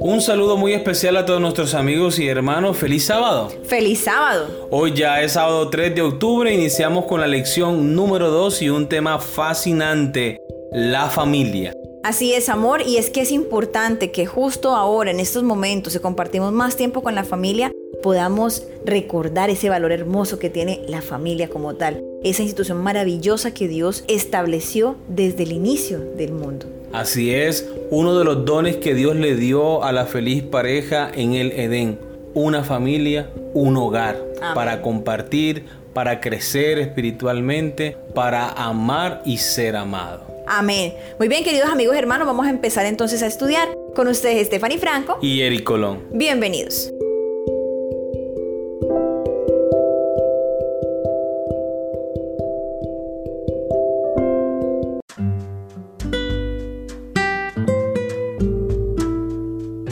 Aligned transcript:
Un 0.00 0.20
saludo 0.20 0.56
muy 0.56 0.74
especial 0.74 1.16
a 1.16 1.26
todos 1.26 1.40
nuestros 1.40 1.74
amigos 1.74 2.20
y 2.20 2.28
hermanos. 2.28 2.76
Feliz 2.76 3.06
sábado. 3.06 3.50
Feliz 3.64 3.98
sábado. 3.98 4.68
Hoy 4.70 4.94
ya 4.94 5.20
es 5.22 5.32
sábado 5.32 5.68
3 5.70 5.92
de 5.92 6.02
octubre. 6.02 6.54
Iniciamos 6.54 7.06
con 7.06 7.20
la 7.20 7.26
lección 7.26 7.96
número 7.96 8.30
2 8.30 8.62
y 8.62 8.70
un 8.70 8.88
tema 8.88 9.18
fascinante, 9.18 10.38
la 10.70 11.10
familia. 11.10 11.72
Así 12.04 12.32
es, 12.32 12.48
amor, 12.48 12.82
y 12.86 12.98
es 12.98 13.10
que 13.10 13.22
es 13.22 13.32
importante 13.32 14.12
que 14.12 14.24
justo 14.24 14.76
ahora, 14.76 15.10
en 15.10 15.18
estos 15.18 15.42
momentos, 15.42 15.94
si 15.94 15.98
compartimos 15.98 16.52
más 16.52 16.76
tiempo 16.76 17.02
con 17.02 17.16
la 17.16 17.24
familia, 17.24 17.72
podamos 18.00 18.68
recordar 18.84 19.50
ese 19.50 19.68
valor 19.68 19.90
hermoso 19.90 20.38
que 20.38 20.48
tiene 20.48 20.80
la 20.86 21.02
familia 21.02 21.48
como 21.48 21.74
tal, 21.74 22.04
esa 22.22 22.42
institución 22.42 22.78
maravillosa 22.78 23.52
que 23.52 23.66
Dios 23.66 24.04
estableció 24.06 24.94
desde 25.08 25.42
el 25.42 25.50
inicio 25.50 25.98
del 25.98 26.32
mundo. 26.32 26.77
Así 26.92 27.34
es, 27.34 27.68
uno 27.90 28.18
de 28.18 28.24
los 28.24 28.44
dones 28.44 28.76
que 28.76 28.94
Dios 28.94 29.16
le 29.16 29.36
dio 29.36 29.84
a 29.84 29.92
la 29.92 30.06
feliz 30.06 30.42
pareja 30.42 31.10
en 31.12 31.34
el 31.34 31.52
Edén, 31.52 31.98
una 32.34 32.64
familia, 32.64 33.30
un 33.54 33.76
hogar, 33.76 34.16
para 34.54 34.80
compartir, 34.82 35.66
para 35.92 36.20
crecer 36.20 36.78
espiritualmente, 36.78 37.96
para 38.14 38.48
amar 38.50 39.22
y 39.24 39.38
ser 39.38 39.76
amado. 39.76 40.22
Amén. 40.46 40.94
Muy 41.18 41.28
bien, 41.28 41.44
queridos 41.44 41.68
amigos 41.68 41.96
hermanos, 41.96 42.26
vamos 42.26 42.46
a 42.46 42.50
empezar 42.50 42.86
entonces 42.86 43.22
a 43.22 43.26
estudiar. 43.26 43.68
Con 43.94 44.06
ustedes 44.08 44.46
Stephanie 44.46 44.78
Franco 44.78 45.18
y 45.20 45.40
Eric 45.40 45.64
Colón. 45.64 46.04
Bienvenidos. 46.12 46.92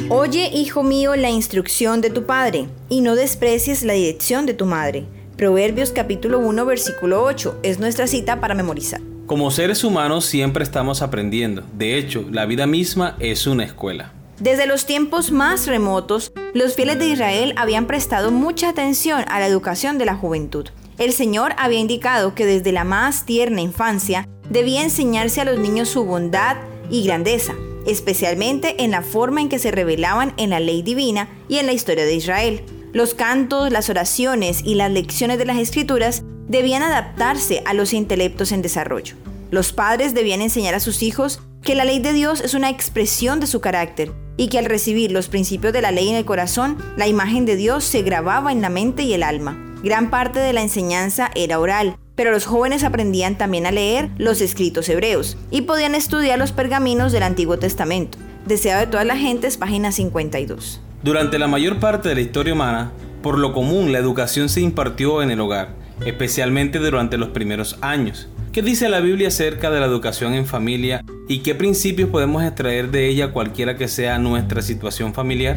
Oye, 0.09 0.51
hijo 0.55 0.85
mío, 0.85 1.17
la 1.17 1.31
instrucción 1.31 2.01
de 2.01 2.11
tu 2.11 2.27
padre, 2.27 2.69
y 2.89 3.01
no 3.01 3.17
desprecies 3.17 3.83
la 3.83 3.95
dirección 3.95 4.47
de 4.47 4.55
tu 4.55 4.65
madre. 4.65 5.05
Proverbios 5.37 5.91
capítulo 5.91 6.39
1, 6.39 6.65
versículo 6.65 7.25
8 7.25 7.59
es 7.65 7.81
nuestra 7.81 8.07
cita 8.07 8.41
para 8.41 8.55
memorizar. 8.55 9.01
Como 9.27 9.51
seres 9.51 9.83
humanos 9.83 10.25
siempre 10.25 10.63
estamos 10.63 11.03
aprendiendo. 11.03 11.65
De 11.73 11.99
hecho, 11.99 12.25
la 12.31 12.47
vida 12.47 12.69
misma 12.69 13.17
es 13.19 13.49
una 13.49 13.65
escuela. 13.65 14.13
Desde 14.39 14.69
los 14.69 14.87
tiempos 14.87 15.33
más 15.33 15.67
remotos, 15.67 16.31
los 16.55 16.77
fieles 16.77 17.01
de 17.01 17.09
Israel 17.09 17.53
habían 17.57 17.87
prestado 17.89 18.31
mucha 18.31 18.69
atención 18.69 19.25
a 19.27 19.41
la 19.41 19.49
educación 19.49 19.99
de 19.99 20.05
la 20.05 20.15
juventud. 20.15 20.69
El 20.99 21.13
Señor 21.15 21.53
había 21.59 21.81
indicado 21.81 22.33
que 22.37 22.47
desde 22.47 22.71
la 22.71 22.85
más 22.85 23.27
tierna 23.27 23.61
infancia 23.61 24.29
debía 24.49 24.85
enseñarse 24.85 25.41
a 25.41 25.45
los 25.45 25.59
niños 25.59 25.89
su 25.89 26.05
bondad 26.05 26.59
y 26.91 27.05
grandeza, 27.05 27.55
especialmente 27.87 28.83
en 28.83 28.91
la 28.91 29.03
forma 29.03 29.41
en 29.41 29.49
que 29.49 29.59
se 29.59 29.71
revelaban 29.71 30.35
en 30.37 30.51
la 30.51 30.61
ley 30.61 30.83
divina 30.83 31.29
y 31.49 31.59
en 31.59 31.67
la 31.67 31.73
historia 31.73 32.05
de 32.05 32.15
Israel. 32.15 32.63
Los 32.93 33.15
cantos, 33.15 33.71
las 33.71 33.91
oraciones 33.91 34.63
y 34.65 34.75
las 34.75 34.91
lecciones 34.91 35.39
de 35.39 35.45
las 35.45 35.59
escrituras 35.59 36.23
debían 36.49 36.83
adaptarse 36.83 37.63
a 37.67 37.75
los 37.75 37.93
intelectos 37.93 38.53
en 38.53 38.63
desarrollo. 38.63 39.17
Los 39.51 39.73
padres 39.73 40.15
debían 40.15 40.43
enseñar 40.43 40.75
a 40.75 40.81
sus 40.81 41.03
hijos 41.03 41.41
que 41.63 41.75
la 41.75 41.85
ley 41.85 41.99
de 41.99 42.13
Dios 42.13 42.41
es 42.41 42.55
una 42.55 42.71
expresión 42.71 43.41
de 43.41 43.47
su 43.47 43.61
carácter 43.61 44.13
y 44.37 44.49
que 44.49 44.59
al 44.59 44.67
recibir 44.67 45.11
los 45.13 45.29
principios 45.29 45.73
de 45.73 45.83
la 45.83 45.93
ley 45.93 46.09
en 46.09 46.17
el 46.17 46.25
corazón, 46.25 46.79
la 46.97 47.07
imagen 47.07 47.47
de 47.47 47.57
Dios 47.57 47.85
se 47.85 48.03
grababa 48.03 48.53
en 48.53 48.61
la 48.61 48.69
mente 48.69 49.03
y 49.03 49.15
el 49.15 49.23
alma. 49.23 49.63
Gran 49.83 50.11
parte 50.11 50.41
de 50.41 50.53
la 50.53 50.63
enseñanza 50.63 51.31
era 51.35 51.59
oral, 51.59 51.97
pero 52.17 52.33
los 52.33 52.47
jóvenes 52.47 52.83
aprendían 52.83 53.39
también 53.39 53.67
a 53.67 53.71
leer 53.71 54.11
los 54.19 54.41
escritos 54.41 54.89
hebreos 54.89 55.37
y 55.53 55.63
podían 55.63 55.95
estudiar 55.95 56.39
los 56.39 56.51
pergaminos 56.51 57.13
del 57.13 57.23
Antiguo 57.23 57.59
Testamento. 57.59 58.19
Deseado 58.47 58.81
de 58.81 58.87
todas 58.89 59.07
las 59.07 59.19
gentes, 59.19 59.57
página 59.57 59.93
52. 59.93 60.81
Durante 61.05 61.39
la 61.39 61.47
mayor 61.47 61.79
parte 61.79 62.09
de 62.09 62.17
la 62.17 62.21
historia 62.23 62.55
humana, 62.55 62.91
por 63.23 63.39
lo 63.39 63.53
común 63.53 63.93
la 63.93 63.99
educación 63.99 64.49
se 64.49 64.61
impartió 64.61 65.23
en 65.23 65.31
el 65.31 65.41
hogar 65.41 65.87
especialmente 66.05 66.79
durante 66.79 67.17
los 67.17 67.31
primeros 67.31 67.79
años. 67.81 68.29
¿Qué 68.53 68.63
dice 68.63 68.89
la 68.89 69.01
Biblia 69.01 69.29
acerca 69.29 69.71
de 69.71 69.81
la 69.81 69.87
educación 69.87 70.35
en 70.35 70.47
familia 70.47 71.03
y 71.29 71.41
qué 71.41 71.55
principios 71.55 72.09
podemos 72.11 72.43
extraer 72.43 72.91
de 72.91 73.09
ella 73.09 73.33
cualquiera 73.33 73.77
que 73.77 73.89
sea 73.89 74.19
nuestra 74.19 74.63
situación 74.63 75.15
familiar? 75.15 75.57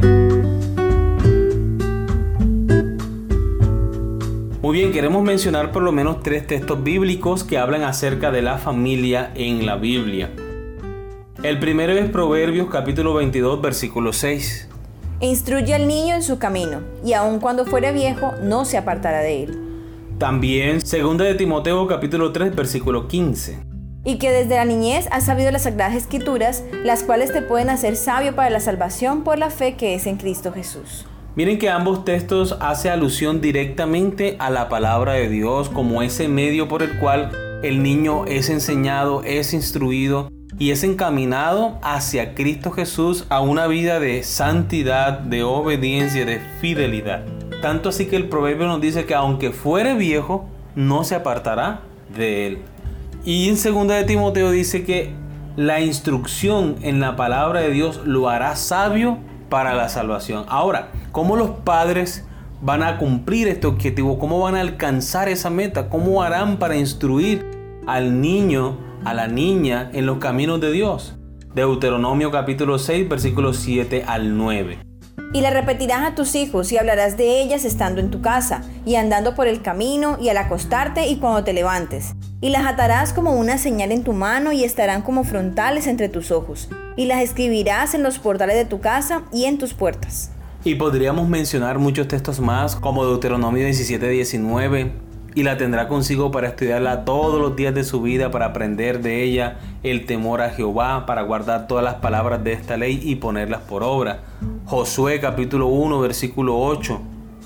Muy 4.62 4.78
bien, 4.78 4.92
queremos 4.92 5.24
mencionar 5.24 5.72
por 5.72 5.84
lo 5.84 5.94
menos 5.94 6.22
tres 6.22 6.46
textos 6.46 6.84
bíblicos 6.84 7.46
que 7.46 7.58
hablan 7.58 7.84
acerca 7.84 8.30
de 8.30 8.42
la 8.42 8.58
familia 8.58 9.32
en 9.34 9.66
la 9.66 9.78
Biblia. 9.78 10.32
El 11.42 11.60
primero 11.60 11.94
es 11.94 12.10
Proverbios 12.10 12.68
capítulo 12.70 13.14
22 13.14 13.62
versículo 13.62 14.12
6. 14.12 14.68
Instruye 15.22 15.74
al 15.74 15.88
niño 15.88 16.14
en 16.14 16.24
su 16.24 16.40
camino, 16.40 16.82
y 17.06 17.14
aun 17.14 17.40
cuando 17.40 17.66
fuere 17.66 17.94
viejo 17.94 18.34
no 18.44 18.66
se 18.66 18.78
apartará 18.78 19.20
de 19.20 19.44
él. 19.44 19.58
También, 20.18 20.82
segunda 20.82 21.24
de 21.24 21.36
Timoteo 21.36 21.88
capítulo 21.88 22.34
3 22.34 22.54
versículo 22.54 23.08
15. 23.08 23.64
Y 24.04 24.18
que 24.18 24.30
desde 24.30 24.56
la 24.56 24.66
niñez 24.66 25.08
has 25.12 25.26
sabido 25.26 25.52
las 25.52 25.64
sagradas 25.64 25.96
escrituras, 25.96 26.66
las 26.84 27.04
cuales 27.04 27.32
te 27.32 27.42
pueden 27.42 27.70
hacer 27.70 27.96
sabio 27.96 28.36
para 28.36 28.50
la 28.50 28.60
salvación 28.60 29.24
por 29.24 29.40
la 29.40 29.52
fe 29.52 29.78
que 29.78 29.96
es 29.96 30.06
en 30.06 30.18
Cristo 30.18 30.52
Jesús. 30.52 31.06
Miren 31.36 31.60
que 31.60 31.70
ambos 31.70 32.06
textos 32.06 32.58
hace 32.60 32.90
alusión 32.90 33.40
directamente 33.40 34.36
a 34.40 34.50
la 34.50 34.68
palabra 34.68 35.14
de 35.14 35.30
Dios 35.30 35.70
como 35.70 36.02
ese 36.02 36.28
medio 36.28 36.68
por 36.68 36.82
el 36.82 36.98
cual 36.98 37.32
el 37.64 37.84
niño 37.84 38.26
es 38.26 38.50
enseñado, 38.50 39.22
es 39.24 39.54
instruido 39.54 40.32
y 40.58 40.72
es 40.72 40.84
encaminado 40.84 41.78
hacia 41.84 42.34
Cristo 42.34 42.72
Jesús 42.72 43.26
a 43.30 43.42
una 43.42 43.68
vida 43.68 44.00
de 44.00 44.24
santidad, 44.24 45.20
de 45.20 45.44
obediencia, 45.44 46.26
de 46.26 46.42
fidelidad. 46.60 47.24
Tanto 47.62 47.90
así 47.90 48.08
que 48.08 48.16
el 48.16 48.28
proverbio 48.28 48.66
nos 48.66 48.82
dice 48.82 49.06
que 49.06 49.14
aunque 49.14 49.52
fuere 49.52 49.94
viejo, 49.94 50.48
no 50.76 51.04
se 51.04 51.14
apartará 51.16 51.82
de 52.16 52.48
él. 52.48 52.58
Y 53.24 53.50
en 53.50 53.58
segunda 53.58 53.96
de 53.96 54.06
Timoteo 54.06 54.50
dice 54.50 54.84
que 54.84 55.14
la 55.56 55.80
instrucción 55.80 56.78
en 56.82 57.00
la 57.00 57.16
palabra 57.16 57.62
de 57.62 57.70
Dios 57.70 58.02
lo 58.06 58.30
hará 58.30 58.56
sabio 58.56 59.20
para 59.50 59.74
la 59.74 59.90
salvación. 59.90 60.46
Ahora, 60.48 60.92
¿cómo 61.12 61.36
los 61.36 61.50
padres 61.50 62.26
van 62.62 62.84
a 62.84 62.98
cumplir 62.98 63.48
este 63.48 63.68
objetivo? 63.68 64.20
¿Cómo 64.20 64.40
van 64.40 64.56
a 64.56 64.62
alcanzar 64.62 65.30
esa 65.30 65.50
meta? 65.50 65.90
¿Cómo 65.90 66.24
harán 66.24 66.58
para 66.58 66.78
instruir 66.78 67.46
al 67.88 68.22
niño, 68.22 68.78
a 69.04 69.14
la 69.14 69.28
niña 69.28 69.90
en 69.94 70.06
los 70.06 70.20
caminos 70.20 70.62
de 70.62 70.72
Dios? 70.72 71.16
Deuteronomio 71.54 72.32
capítulo 72.32 72.78
6, 72.78 73.10
versículos 73.10 73.58
7 73.58 74.04
al 74.08 74.38
9. 74.38 74.80
Y 75.34 75.42
la 75.42 75.50
repetirás 75.50 76.08
a 76.08 76.16
tus 76.16 76.36
hijos 76.36 76.72
y 76.72 76.78
hablarás 76.78 77.18
de 77.18 77.42
ellas 77.42 77.66
estando 77.66 78.02
en 78.02 78.10
tu 78.10 78.22
casa, 78.22 78.62
y 78.86 78.96
andando 78.96 79.36
por 79.36 79.48
el 79.48 79.62
camino, 79.62 80.18
y 80.20 80.30
al 80.30 80.38
acostarte 80.38 81.08
y 81.08 81.18
cuando 81.18 81.44
te 81.44 81.54
levantes. 81.54 82.16
Y 82.42 82.52
las 82.52 82.66
atarás 82.66 83.12
como 83.12 83.34
una 83.34 83.58
señal 83.58 83.92
en 83.92 84.06
tu 84.06 84.14
mano 84.14 84.54
y 84.54 84.64
estarán 84.64 85.02
como 85.02 85.26
frontales 85.26 85.88
entre 85.88 86.08
tus 86.08 86.32
ojos. 86.32 86.70
Y 86.96 87.06
las 87.06 87.22
escribirás 87.22 87.94
en 87.96 88.02
los 88.02 88.18
portales 88.18 88.56
de 88.56 88.64
tu 88.64 88.80
casa 88.80 89.24
y 89.34 89.44
en 89.44 89.58
tus 89.58 89.74
puertas. 89.74 90.32
Y 90.64 90.76
podríamos 90.76 91.28
mencionar 91.28 91.80
muchos 91.80 92.08
textos 92.08 92.40
más, 92.40 92.78
como 92.78 93.06
Deuteronomio 93.06 93.66
17, 93.66 94.08
19, 94.08 94.94
y 95.36 95.44
la 95.44 95.58
tendrá 95.58 95.90
consigo 95.90 96.32
para 96.32 96.48
estudiarla 96.48 97.04
todos 97.04 97.42
los 97.42 97.58
días 97.58 97.76
de 97.76 97.84
su 97.84 98.02
vida, 98.02 98.32
para 98.32 98.48
aprender 98.48 99.02
de 99.02 99.22
ella 99.24 99.58
el 99.84 100.06
temor 100.06 100.42
a 100.42 100.52
Jehová, 100.52 101.06
para 101.06 101.24
guardar 101.24 101.68
todas 101.68 101.84
las 101.84 101.96
palabras 101.96 102.42
de 102.44 102.54
esta 102.54 102.78
ley 102.78 103.02
y 103.04 103.16
ponerlas 103.16 103.62
por 103.64 103.84
obra. 103.84 104.22
Josué 104.66 105.20
capítulo 105.20 105.68
1 105.68 106.00
versículo 106.00 106.58
8. 106.58 107.02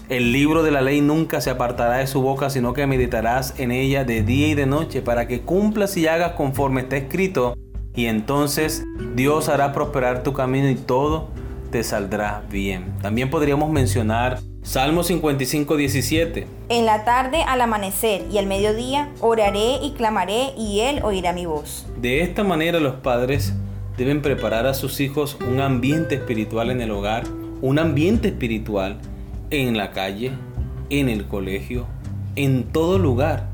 El 0.10 0.34
libro 0.34 0.64
de 0.64 0.72
la 0.72 0.82
ley 0.82 1.00
nunca 1.00 1.40
se 1.40 1.50
apartará 1.50 1.98
de 1.98 2.08
su 2.08 2.22
boca, 2.22 2.50
sino 2.50 2.74
que 2.74 2.86
meditarás 2.88 3.58
en 3.58 3.72
ella 3.72 4.04
de 4.04 4.22
día 4.22 4.48
y 4.50 4.54
de 4.54 4.66
noche, 4.66 5.02
para 5.02 5.28
que 5.28 5.42
cumplas 5.42 5.96
y 5.96 6.08
hagas 6.08 6.34
conforme 6.34 6.82
está 6.82 6.98
escrito, 6.98 7.56
y 7.96 8.08
entonces 8.08 8.84
Dios 9.16 9.48
hará 9.48 9.72
prosperar 9.72 10.22
tu 10.22 10.34
camino 10.34 10.70
y 10.70 10.76
todo 10.76 11.30
te 11.72 11.84
saldrá 11.84 12.44
bien. 12.52 12.94
También 13.02 13.30
podríamos 13.30 13.72
mencionar 13.72 14.40
Salmo 14.62 15.04
55, 15.04 15.78
17. 15.78 16.48
En 16.68 16.86
la 16.86 17.06
tarde 17.06 17.44
al 17.44 17.62
amanecer 17.62 18.24
y 18.30 18.38
al 18.40 18.46
mediodía 18.46 19.10
oraré 19.22 19.78
y 19.82 19.92
clamaré 19.92 20.50
y 20.58 20.82
él 20.82 21.02
oirá 21.04 21.32
mi 21.32 21.46
voz. 21.46 21.86
De 21.98 22.22
esta 22.22 22.44
manera 22.44 22.80
los 22.82 22.96
padres 22.96 23.54
deben 23.98 24.22
preparar 24.22 24.68
a 24.68 24.74
sus 24.74 25.00
hijos 25.00 25.38
un 25.50 25.62
ambiente 25.62 26.16
espiritual 26.16 26.72
en 26.72 26.82
el 26.82 26.92
hogar, 26.92 27.24
un 27.62 27.80
ambiente 27.80 28.28
espiritual 28.30 29.00
en 29.62 29.78
la 29.78 29.92
calle, 29.92 30.32
en 30.90 31.10
el 31.10 31.26
colegio, 31.26 31.86
en 32.36 32.64
todo 32.64 32.98
lugar, 32.98 33.50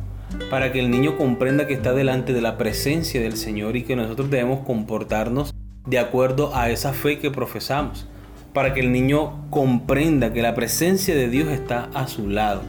para 0.49 0.71
que 0.71 0.79
el 0.79 0.89
niño 0.89 1.17
comprenda 1.17 1.67
que 1.67 1.73
está 1.73 1.93
delante 1.93 2.33
de 2.33 2.41
la 2.41 2.57
presencia 2.57 3.21
del 3.21 3.35
Señor 3.35 3.75
y 3.75 3.83
que 3.83 3.95
nosotros 3.95 4.29
debemos 4.29 4.65
comportarnos 4.65 5.53
de 5.85 5.99
acuerdo 5.99 6.55
a 6.55 6.69
esa 6.69 6.93
fe 6.93 7.19
que 7.19 7.31
profesamos 7.31 8.07
para 8.53 8.73
que 8.73 8.79
el 8.79 8.91
niño 8.91 9.49
comprenda 9.49 10.33
que 10.33 10.41
la 10.41 10.55
presencia 10.55 11.15
de 11.15 11.29
Dios 11.29 11.49
está 11.49 11.89
a 11.93 12.07
su 12.07 12.29
lado 12.29 12.61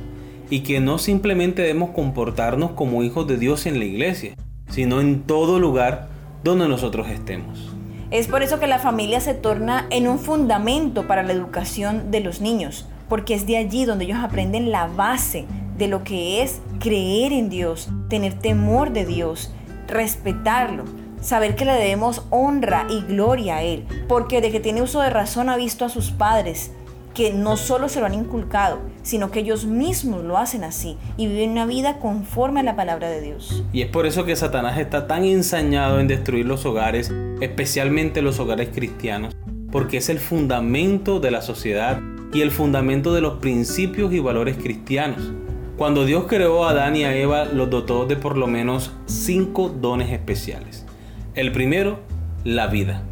y 0.50 0.60
que 0.60 0.80
no 0.80 0.98
simplemente 0.98 1.62
debemos 1.62 1.90
comportarnos 1.90 2.72
como 2.72 3.02
hijos 3.02 3.26
de 3.26 3.38
Dios 3.38 3.66
en 3.66 3.78
la 3.78 3.84
iglesia, 3.84 4.34
sino 4.68 5.00
en 5.00 5.22
todo 5.22 5.58
lugar 5.58 6.08
donde 6.42 6.68
nosotros 6.68 7.08
estemos. 7.08 7.70
Es 8.10 8.26
por 8.26 8.42
eso 8.42 8.58
que 8.58 8.66
la 8.66 8.80
familia 8.80 9.20
se 9.20 9.34
torna 9.34 9.86
en 9.90 10.08
un 10.08 10.18
fundamento 10.18 11.06
para 11.06 11.22
la 11.22 11.32
educación 11.32 12.10
de 12.10 12.20
los 12.20 12.40
niños, 12.40 12.86
porque 13.10 13.34
es 13.34 13.44
de 13.44 13.58
allí 13.58 13.84
donde 13.84 14.06
ellos 14.06 14.20
aprenden 14.22 14.70
la 14.70 14.86
base 14.86 15.44
de 15.76 15.88
lo 15.88 16.04
que 16.04 16.42
es 16.42 16.62
creer 16.78 17.32
en 17.32 17.50
Dios, 17.50 17.90
tener 18.08 18.34
temor 18.34 18.92
de 18.92 19.04
Dios, 19.04 19.52
respetarlo, 19.88 20.84
saber 21.20 21.56
que 21.56 21.64
le 21.64 21.72
debemos 21.72 22.22
honra 22.30 22.86
y 22.88 23.02
gloria 23.02 23.56
a 23.56 23.62
Él, 23.62 23.84
porque 24.08 24.40
de 24.40 24.52
que 24.52 24.60
tiene 24.60 24.80
uso 24.80 25.00
de 25.00 25.10
razón 25.10 25.48
ha 25.48 25.56
visto 25.56 25.84
a 25.84 25.88
sus 25.88 26.12
padres, 26.12 26.70
que 27.12 27.32
no 27.32 27.56
solo 27.56 27.88
se 27.88 27.98
lo 27.98 28.06
han 28.06 28.14
inculcado, 28.14 28.78
sino 29.02 29.32
que 29.32 29.40
ellos 29.40 29.64
mismos 29.64 30.22
lo 30.22 30.38
hacen 30.38 30.62
así 30.62 30.96
y 31.16 31.26
viven 31.26 31.50
una 31.50 31.66
vida 31.66 31.98
conforme 31.98 32.60
a 32.60 32.62
la 32.62 32.76
palabra 32.76 33.10
de 33.10 33.20
Dios. 33.20 33.64
Y 33.72 33.82
es 33.82 33.88
por 33.88 34.06
eso 34.06 34.24
que 34.24 34.36
Satanás 34.36 34.78
está 34.78 35.08
tan 35.08 35.24
ensañado 35.24 35.98
en 35.98 36.06
destruir 36.06 36.46
los 36.46 36.64
hogares, 36.64 37.12
especialmente 37.40 38.22
los 38.22 38.38
hogares 38.38 38.68
cristianos, 38.72 39.36
porque 39.72 39.96
es 39.96 40.08
el 40.08 40.20
fundamento 40.20 41.18
de 41.18 41.32
la 41.32 41.42
sociedad 41.42 42.00
y 42.32 42.42
el 42.42 42.50
fundamento 42.50 43.12
de 43.12 43.20
los 43.20 43.38
principios 43.38 44.12
y 44.12 44.20
valores 44.20 44.56
cristianos. 44.56 45.32
Cuando 45.76 46.04
Dios 46.04 46.24
creó 46.28 46.64
a 46.64 46.70
Adán 46.70 46.94
y 46.96 47.04
a 47.04 47.16
Eva, 47.16 47.46
los 47.46 47.70
dotó 47.70 48.06
de 48.06 48.16
por 48.16 48.36
lo 48.36 48.46
menos 48.46 48.92
cinco 49.06 49.68
dones 49.68 50.10
especiales. 50.12 50.86
El 51.34 51.52
primero, 51.52 52.00
la 52.44 52.66
vida. 52.66 53.02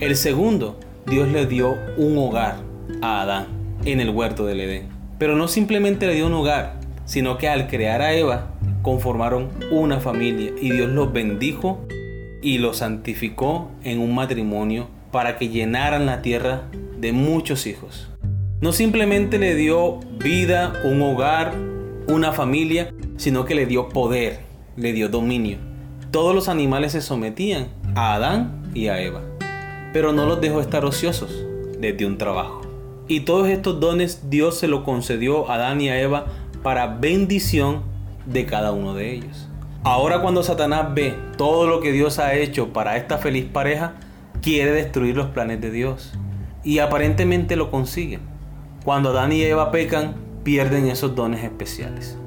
El 0.00 0.16
segundo, 0.16 0.78
Dios 1.06 1.28
le 1.28 1.46
dio 1.46 1.76
un 1.96 2.16
hogar 2.18 2.58
a 3.02 3.22
Adán 3.22 3.46
en 3.84 4.00
el 4.00 4.10
huerto 4.10 4.46
del 4.46 4.60
Edén. 4.60 4.88
Pero 5.18 5.36
no 5.36 5.48
simplemente 5.48 6.06
le 6.06 6.14
dio 6.14 6.26
un 6.26 6.34
hogar, 6.34 6.80
sino 7.04 7.36
que 7.38 7.48
al 7.48 7.66
crear 7.66 8.00
a 8.00 8.14
Eva 8.14 8.50
conformaron 8.82 9.50
una 9.70 10.00
familia 10.00 10.52
y 10.60 10.70
Dios 10.70 10.90
los 10.90 11.12
bendijo 11.12 11.86
y 12.42 12.58
los 12.58 12.78
santificó 12.78 13.70
en 13.82 14.00
un 14.00 14.14
matrimonio 14.14 14.88
para 15.10 15.36
que 15.36 15.48
llenaran 15.48 16.06
la 16.06 16.22
tierra 16.22 16.64
de 16.98 17.12
muchos 17.12 17.66
hijos. 17.66 18.08
No 18.64 18.72
simplemente 18.72 19.38
le 19.38 19.54
dio 19.56 20.00
vida, 20.24 20.72
un 20.84 21.02
hogar, 21.02 21.52
una 22.08 22.32
familia, 22.32 22.94
sino 23.18 23.44
que 23.44 23.54
le 23.54 23.66
dio 23.66 23.90
poder, 23.90 24.40
le 24.74 24.94
dio 24.94 25.10
dominio. 25.10 25.58
Todos 26.10 26.34
los 26.34 26.48
animales 26.48 26.92
se 26.92 27.02
sometían 27.02 27.68
a 27.94 28.14
Adán 28.14 28.62
y 28.72 28.86
a 28.86 29.02
Eva, 29.02 29.20
pero 29.92 30.14
no 30.14 30.24
los 30.24 30.40
dejó 30.40 30.62
estar 30.62 30.86
ociosos, 30.86 31.44
les 31.78 31.94
dio 31.98 32.06
un 32.06 32.16
trabajo. 32.16 32.62
Y 33.06 33.20
todos 33.20 33.48
estos 33.48 33.80
dones 33.80 34.30
Dios 34.30 34.56
se 34.58 34.66
lo 34.66 34.82
concedió 34.82 35.50
a 35.50 35.56
Adán 35.56 35.82
y 35.82 35.90
a 35.90 36.00
Eva 36.00 36.24
para 36.62 36.86
bendición 36.86 37.82
de 38.24 38.46
cada 38.46 38.72
uno 38.72 38.94
de 38.94 39.12
ellos. 39.12 39.46
Ahora 39.82 40.22
cuando 40.22 40.42
Satanás 40.42 40.94
ve 40.94 41.14
todo 41.36 41.66
lo 41.66 41.80
que 41.80 41.92
Dios 41.92 42.18
ha 42.18 42.32
hecho 42.32 42.72
para 42.72 42.96
esta 42.96 43.18
feliz 43.18 43.44
pareja, 43.44 43.96
quiere 44.40 44.70
destruir 44.70 45.18
los 45.18 45.26
planes 45.26 45.60
de 45.60 45.70
Dios. 45.70 46.14
Y 46.62 46.78
aparentemente 46.78 47.56
lo 47.56 47.70
consigue. 47.70 48.20
Cuando 48.84 49.10
Adán 49.10 49.32
y 49.32 49.42
Eva 49.42 49.70
pecan, 49.70 50.14
pierden 50.42 50.88
esos 50.88 51.14
dones 51.14 51.42
especiales. 51.42 52.18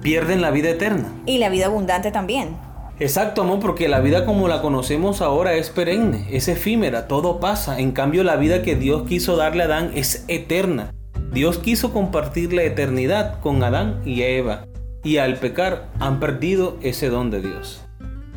Pierden 0.00 0.40
la 0.40 0.50
vida 0.50 0.70
eterna. 0.70 1.12
Y 1.26 1.36
la 1.36 1.50
vida 1.50 1.66
abundante 1.66 2.10
también. 2.10 2.56
Exacto, 2.98 3.42
amor, 3.42 3.60
porque 3.60 3.88
la 3.88 4.00
vida 4.00 4.24
como 4.24 4.48
la 4.48 4.62
conocemos 4.62 5.20
ahora 5.20 5.52
es 5.52 5.68
perenne, 5.68 6.26
es 6.30 6.48
efímera, 6.48 7.06
todo 7.06 7.38
pasa. 7.38 7.78
En 7.78 7.92
cambio, 7.92 8.24
la 8.24 8.36
vida 8.36 8.62
que 8.62 8.76
Dios 8.76 9.06
quiso 9.06 9.36
darle 9.36 9.64
a 9.64 9.66
Adán 9.66 9.90
es 9.94 10.24
eterna. 10.28 10.94
Dios 11.32 11.58
quiso 11.58 11.92
compartir 11.92 12.54
la 12.54 12.62
eternidad 12.62 13.40
con 13.40 13.62
Adán 13.62 14.00
y 14.06 14.22
Eva, 14.22 14.64
y 15.04 15.18
al 15.18 15.36
pecar 15.36 15.88
han 16.00 16.18
perdido 16.18 16.78
ese 16.80 17.10
don 17.10 17.30
de 17.30 17.42
Dios. 17.42 17.82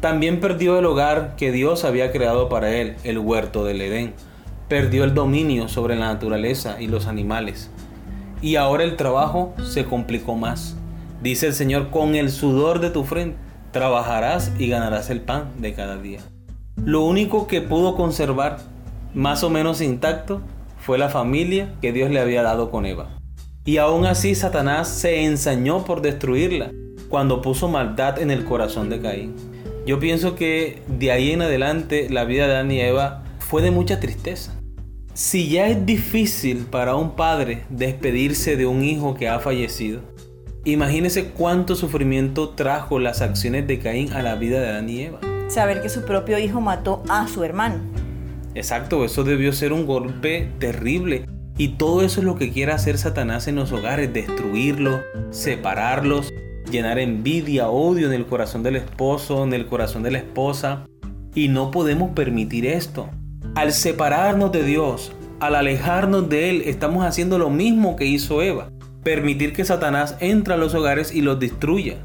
También 0.01 0.41
perdió 0.41 0.77
el 0.77 0.85
hogar 0.85 1.37
que 1.37 1.53
Dios 1.53 1.85
había 1.85 2.11
creado 2.11 2.49
para 2.49 2.75
él, 2.75 2.97
el 3.05 3.19
huerto 3.19 3.63
del 3.63 3.79
Edén. 3.79 4.13
Perdió 4.69 5.03
el 5.03 5.15
dominio 5.15 5.67
sobre 5.67 5.95
la 5.95 6.13
naturaleza 6.13 6.79
y 6.79 6.87
los 6.87 7.07
animales. 7.07 7.71
Y 8.41 8.55
ahora 8.55 8.83
el 8.83 8.95
trabajo 8.95 9.55
se 9.63 9.85
complicó 9.85 10.35
más. 10.35 10.77
Dice 11.23 11.47
el 11.47 11.53
Señor, 11.53 11.89
con 11.89 12.15
el 12.15 12.29
sudor 12.29 12.79
de 12.79 12.91
tu 12.91 13.03
frente 13.03 13.37
trabajarás 13.71 14.51
y 14.59 14.67
ganarás 14.67 15.09
el 15.09 15.21
pan 15.21 15.51
de 15.57 15.73
cada 15.73 15.97
día. 15.97 16.19
Lo 16.77 17.01
único 17.01 17.47
que 17.47 17.61
pudo 17.61 17.95
conservar 17.95 18.59
más 19.15 19.43
o 19.43 19.49
menos 19.49 19.81
intacto 19.81 20.41
fue 20.77 20.97
la 20.97 21.09
familia 21.09 21.73
que 21.81 21.91
Dios 21.91 22.11
le 22.11 22.19
había 22.19 22.43
dado 22.43 22.71
con 22.71 22.85
Eva. 22.85 23.09
Y 23.65 23.77
aún 23.77 24.05
así 24.05 24.35
Satanás 24.35 24.87
se 24.87 25.25
ensañó 25.25 25.83
por 25.83 26.01
destruirla 26.01 26.71
cuando 27.09 27.41
puso 27.41 27.67
maldad 27.67 28.19
en 28.19 28.31
el 28.31 28.45
corazón 28.45 28.89
de 28.89 29.01
Caín. 29.01 29.35
Yo 29.85 29.99
pienso 29.99 30.35
que 30.35 30.83
de 30.87 31.11
ahí 31.11 31.31
en 31.31 31.41
adelante 31.41 32.07
la 32.09 32.23
vida 32.23 32.47
de 32.47 32.53
Adán 32.53 32.71
y 32.71 32.79
Eva 32.81 33.23
fue 33.39 33.61
de 33.61 33.71
mucha 33.71 33.99
tristeza. 33.99 34.58
Si 35.19 35.49
ya 35.49 35.67
es 35.67 35.85
difícil 35.85 36.59
para 36.59 36.95
un 36.95 37.17
padre 37.17 37.65
despedirse 37.69 38.55
de 38.55 38.65
un 38.65 38.85
hijo 38.85 39.15
que 39.15 39.27
ha 39.27 39.41
fallecido, 39.41 39.99
Imagínese 40.63 41.31
cuánto 41.31 41.75
sufrimiento 41.75 42.51
trajo 42.51 42.99
las 42.99 43.21
acciones 43.21 43.67
de 43.67 43.79
Caín 43.79 44.13
a 44.13 44.23
la 44.23 44.35
vida 44.35 44.61
de 44.61 44.69
Adán 44.69 44.89
y 44.89 45.01
Eva. 45.01 45.19
Saber 45.49 45.81
que 45.81 45.89
su 45.89 46.05
propio 46.05 46.39
hijo 46.39 46.61
mató 46.61 47.03
a 47.09 47.27
su 47.27 47.43
hermano. 47.43 47.81
Exacto, 48.55 49.03
eso 49.03 49.25
debió 49.25 49.51
ser 49.51 49.73
un 49.73 49.85
golpe 49.85 50.53
terrible. 50.57 51.25
Y 51.57 51.69
todo 51.69 52.01
eso 52.01 52.21
es 52.21 52.25
lo 52.25 52.35
que 52.37 52.53
quiere 52.53 52.71
hacer 52.71 52.97
Satanás 52.97 53.49
en 53.49 53.55
los 53.55 53.73
hogares, 53.73 54.13
destruirlos, 54.13 55.01
separarlos, 55.31 56.31
llenar 56.71 56.97
envidia, 56.97 57.67
odio 57.67 58.07
en 58.07 58.13
el 58.13 58.25
corazón 58.25 58.63
del 58.63 58.77
esposo, 58.77 59.43
en 59.43 59.53
el 59.53 59.65
corazón 59.65 60.01
de 60.01 60.11
la 60.11 60.19
esposa. 60.19 60.85
Y 61.35 61.49
no 61.49 61.71
podemos 61.71 62.11
permitir 62.11 62.65
esto. 62.65 63.09
Al 63.55 63.73
separarnos 63.73 64.51
de 64.51 64.63
Dios, 64.63 65.11
al 65.39 65.55
alejarnos 65.55 66.29
de 66.29 66.49
Él, 66.49 66.63
estamos 66.65 67.05
haciendo 67.05 67.37
lo 67.37 67.49
mismo 67.49 67.95
que 67.95 68.05
hizo 68.05 68.41
Eva 68.41 68.69
permitir 69.03 69.53
que 69.53 69.65
Satanás 69.65 70.17
entre 70.19 70.53
a 70.53 70.57
los 70.57 70.73
hogares 70.73 71.13
y 71.13 71.21
los 71.21 71.39
destruya. 71.39 71.97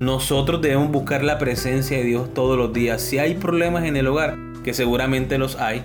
Nosotros 0.00 0.60
debemos 0.60 0.90
buscar 0.90 1.22
la 1.22 1.38
presencia 1.38 1.96
de 1.96 2.04
Dios 2.04 2.34
todos 2.34 2.58
los 2.58 2.72
días. 2.72 3.00
Si 3.00 3.18
hay 3.18 3.34
problemas 3.34 3.84
en 3.84 3.96
el 3.96 4.06
hogar, 4.06 4.36
que 4.64 4.74
seguramente 4.74 5.38
los 5.38 5.56
hay, 5.56 5.84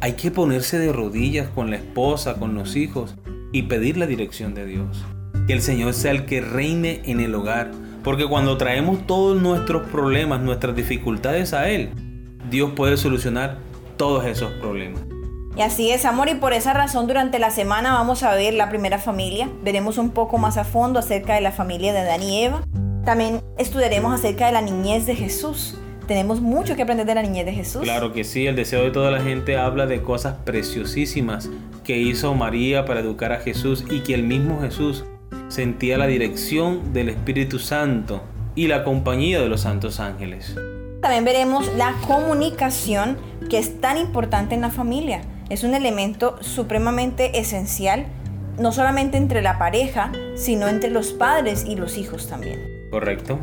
hay 0.00 0.14
que 0.14 0.30
ponerse 0.30 0.78
de 0.78 0.92
rodillas 0.92 1.48
con 1.50 1.70
la 1.70 1.76
esposa, 1.76 2.34
con 2.34 2.54
los 2.54 2.74
hijos 2.76 3.14
y 3.52 3.62
pedir 3.62 3.96
la 3.96 4.06
dirección 4.06 4.54
de 4.54 4.66
Dios. 4.66 5.04
Que 5.46 5.52
el 5.52 5.62
Señor 5.62 5.92
sea 5.94 6.12
el 6.12 6.24
que 6.24 6.40
reine 6.40 7.02
en 7.04 7.20
el 7.20 7.34
hogar. 7.34 7.70
Porque 8.02 8.26
cuando 8.26 8.56
traemos 8.56 9.06
todos 9.06 9.40
nuestros 9.40 9.88
problemas, 9.88 10.40
nuestras 10.40 10.74
dificultades 10.74 11.52
a 11.52 11.68
Él, 11.68 11.90
Dios 12.50 12.72
puede 12.74 12.96
solucionar 12.96 13.58
todos 13.96 14.24
esos 14.24 14.52
problemas. 14.54 15.02
Y 15.56 15.60
así 15.60 15.90
es, 15.90 16.06
amor, 16.06 16.30
y 16.30 16.34
por 16.34 16.54
esa 16.54 16.72
razón 16.72 17.06
durante 17.06 17.38
la 17.38 17.50
semana 17.50 17.92
vamos 17.92 18.22
a 18.22 18.34
ver 18.34 18.54
la 18.54 18.70
primera 18.70 18.98
familia. 18.98 19.50
Veremos 19.62 19.98
un 19.98 20.10
poco 20.10 20.38
más 20.38 20.56
a 20.56 20.64
fondo 20.64 20.98
acerca 20.98 21.34
de 21.34 21.42
la 21.42 21.52
familia 21.52 21.92
de 21.92 22.00
Adán 22.00 22.22
y 22.22 22.44
Eva. 22.44 22.62
También 23.04 23.42
estudiaremos 23.58 24.14
acerca 24.14 24.46
de 24.46 24.52
la 24.52 24.62
niñez 24.62 25.04
de 25.04 25.14
Jesús. 25.14 25.76
Tenemos 26.06 26.40
mucho 26.40 26.74
que 26.74 26.82
aprender 26.82 27.06
de 27.06 27.14
la 27.14 27.22
niñez 27.22 27.44
de 27.44 27.52
Jesús. 27.52 27.82
Claro 27.82 28.12
que 28.12 28.24
sí, 28.24 28.46
el 28.46 28.56
deseo 28.56 28.82
de 28.82 28.90
toda 28.90 29.10
la 29.10 29.20
gente 29.20 29.56
habla 29.58 29.86
de 29.86 30.02
cosas 30.02 30.36
preciosísimas 30.44 31.50
que 31.84 31.98
hizo 31.98 32.34
María 32.34 32.84
para 32.86 33.00
educar 33.00 33.32
a 33.32 33.40
Jesús 33.40 33.84
y 33.90 34.00
que 34.00 34.14
el 34.14 34.22
mismo 34.22 34.60
Jesús 34.60 35.04
sentía 35.48 35.98
la 35.98 36.06
dirección 36.06 36.92
del 36.92 37.10
Espíritu 37.10 37.58
Santo 37.58 38.22
y 38.54 38.68
la 38.68 38.84
compañía 38.84 39.40
de 39.40 39.48
los 39.48 39.62
santos 39.62 40.00
ángeles. 40.00 40.56
También 41.02 41.24
veremos 41.24 41.70
la 41.76 41.94
comunicación 42.06 43.16
que 43.52 43.58
es 43.58 43.82
tan 43.82 43.98
importante 43.98 44.54
en 44.54 44.62
la 44.62 44.70
familia 44.70 45.20
es 45.50 45.62
un 45.62 45.74
elemento 45.74 46.42
supremamente 46.42 47.38
esencial, 47.38 48.06
no 48.58 48.72
solamente 48.72 49.18
entre 49.18 49.42
la 49.42 49.58
pareja, 49.58 50.10
sino 50.36 50.68
entre 50.68 50.88
los 50.88 51.12
padres 51.12 51.66
y 51.68 51.76
los 51.76 51.98
hijos 51.98 52.28
también. 52.30 52.88
Correcto. 52.90 53.38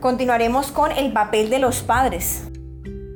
Continuaremos 0.00 0.72
con 0.72 0.92
el 0.92 1.12
papel 1.12 1.50
de 1.50 1.58
los 1.58 1.82
padres. 1.82 2.44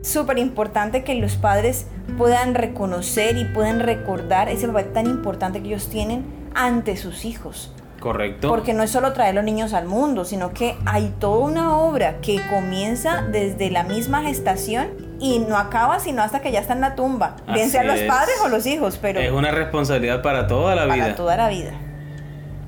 Súper 0.03 0.37
importante 0.37 1.03
que 1.03 1.15
los 1.15 1.37
padres 1.37 1.87
puedan 2.19 2.55
reconocer 2.55 3.38
y 3.38 3.47
puedan 3.47 3.81
recordar 3.81 4.50
ese 4.50 4.67
papel 4.69 4.93
tan 4.93 5.07
importante 5.07 5.62
que 5.62 5.69
ellos 5.69 5.88
tienen 5.88 6.26
ante 6.55 6.99
sus 6.99 7.25
hijos. 7.25 7.75
Correcto. 8.07 8.49
Porque 8.49 8.73
no 8.73 8.85
es 8.85 8.91
solo 8.93 9.13
traer 9.13 9.35
los 9.35 9.43
niños 9.43 9.73
al 9.73 9.87
mundo, 9.87 10.25
sino 10.25 10.53
que 10.55 10.77
hay 10.85 11.13
toda 11.19 11.39
una 11.39 11.77
obra 11.77 12.21
que 12.21 12.41
comienza 12.55 13.27
desde 13.33 13.69
la 13.69 13.83
misma 13.83 14.23
gestación 14.23 14.91
y 15.19 15.41
no 15.41 15.57
acaba 15.57 15.99
sino 15.99 16.23
hasta 16.23 16.41
que 16.41 16.53
ya 16.53 16.61
está 16.61 16.75
en 16.75 16.83
la 16.83 16.95
tumba. 16.95 17.35
Bien 17.53 17.69
sean 17.69 17.89
los 17.89 17.99
padres 18.03 18.37
o 18.45 18.49
los 18.49 18.65
hijos, 18.65 18.97
pero... 19.03 19.19
Es 19.19 19.33
una 19.33 19.51
responsabilidad 19.51 20.23
para 20.23 20.47
toda 20.47 20.77
la 20.77 20.85
vida. 20.85 20.99
Para 20.99 21.17
toda 21.17 21.37
la 21.37 21.49
vida. 21.49 21.73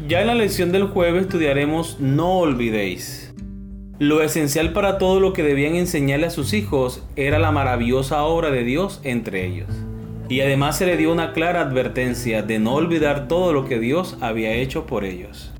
Ya 0.09 0.23
en 0.23 0.26
la 0.26 0.35
lección 0.35 0.73
del 0.73 0.88
jueves 0.88 1.23
estudiaremos 1.23 2.00
No 2.00 2.38
olvidéis. 2.38 3.33
Lo 4.00 4.23
esencial 4.23 4.73
para 4.73 4.99
todo 4.99 5.21
lo 5.21 5.35
que 5.35 5.45
debían 5.45 5.76
enseñarle 5.76 6.26
a 6.26 6.30
sus 6.30 6.52
hijos 6.52 7.04
era 7.14 7.38
la 7.38 7.52
maravillosa 7.52 8.25
obra 8.25 8.50
de 8.50 8.64
Dios 8.64 9.00
entre 9.04 9.47
ellos. 9.47 9.68
Y 10.28 10.40
además 10.40 10.76
se 10.76 10.87
le 10.87 10.97
dio 10.97 11.12
una 11.12 11.32
clara 11.32 11.61
advertencia 11.61 12.42
de 12.42 12.58
no 12.58 12.75
olvidar 12.75 13.28
todo 13.28 13.52
lo 13.52 13.66
que 13.66 13.78
Dios 13.78 14.16
había 14.20 14.52
hecho 14.52 14.87
por 14.87 15.04
ellos. 15.04 15.52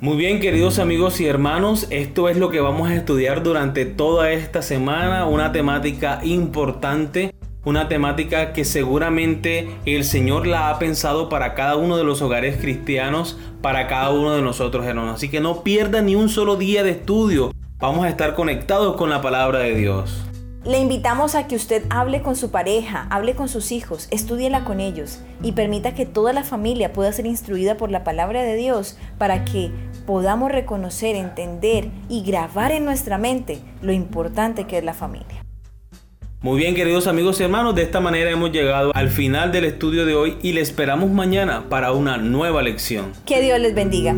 Muy 0.00 0.16
bien, 0.16 0.40
queridos 0.40 0.78
amigos 0.78 1.20
y 1.20 1.26
hermanos, 1.26 1.86
esto 1.90 2.28
es 2.28 2.36
lo 2.36 2.50
que 2.50 2.60
vamos 2.60 2.88
a 2.88 2.94
estudiar 2.94 3.42
durante 3.42 3.84
toda 3.84 4.32
esta 4.32 4.62
semana, 4.62 5.26
una 5.26 5.52
temática 5.52 6.20
importante 6.22 7.34
una 7.64 7.88
temática 7.88 8.54
que 8.54 8.64
seguramente 8.64 9.68
el 9.84 10.04
Señor 10.04 10.46
la 10.46 10.70
ha 10.70 10.78
pensado 10.78 11.28
para 11.28 11.54
cada 11.54 11.76
uno 11.76 11.98
de 11.98 12.04
los 12.04 12.22
hogares 12.22 12.56
cristianos, 12.58 13.38
para 13.60 13.86
cada 13.86 14.10
uno 14.10 14.34
de 14.34 14.40
nosotros, 14.40 14.86
hermanos. 14.86 15.16
Así 15.16 15.28
que 15.28 15.40
no 15.40 15.62
pierda 15.62 16.00
ni 16.00 16.14
un 16.14 16.30
solo 16.30 16.56
día 16.56 16.82
de 16.82 16.92
estudio. 16.92 17.52
Vamos 17.78 18.06
a 18.06 18.08
estar 18.08 18.34
conectados 18.34 18.96
con 18.96 19.10
la 19.10 19.20
palabra 19.20 19.58
de 19.58 19.74
Dios. 19.74 20.29
Le 20.64 20.78
invitamos 20.78 21.34
a 21.36 21.46
que 21.46 21.56
usted 21.56 21.84
hable 21.88 22.20
con 22.20 22.36
su 22.36 22.50
pareja, 22.50 23.06
hable 23.08 23.34
con 23.34 23.48
sus 23.48 23.72
hijos, 23.72 24.08
estudiela 24.10 24.62
con 24.64 24.78
ellos 24.78 25.20
y 25.42 25.52
permita 25.52 25.94
que 25.94 26.04
toda 26.04 26.34
la 26.34 26.44
familia 26.44 26.92
pueda 26.92 27.10
ser 27.12 27.24
instruida 27.24 27.78
por 27.78 27.90
la 27.90 28.04
palabra 28.04 28.42
de 28.42 28.56
Dios 28.56 28.98
para 29.16 29.46
que 29.46 29.70
podamos 30.06 30.52
reconocer, 30.52 31.16
entender 31.16 31.88
y 32.10 32.22
grabar 32.24 32.72
en 32.72 32.84
nuestra 32.84 33.16
mente 33.16 33.60
lo 33.80 33.92
importante 33.92 34.66
que 34.66 34.76
es 34.76 34.84
la 34.84 34.92
familia. 34.92 35.46
Muy 36.42 36.58
bien, 36.58 36.74
queridos 36.74 37.06
amigos 37.06 37.40
y 37.40 37.44
hermanos, 37.44 37.74
de 37.74 37.82
esta 37.82 38.00
manera 38.00 38.30
hemos 38.30 38.52
llegado 38.52 38.92
al 38.94 39.08
final 39.08 39.52
del 39.52 39.64
estudio 39.64 40.04
de 40.04 40.14
hoy 40.14 40.36
y 40.42 40.52
le 40.52 40.60
esperamos 40.60 41.10
mañana 41.10 41.70
para 41.70 41.92
una 41.92 42.18
nueva 42.18 42.60
lección. 42.60 43.12
Que 43.24 43.40
Dios 43.40 43.58
les 43.60 43.74
bendiga. 43.74 44.14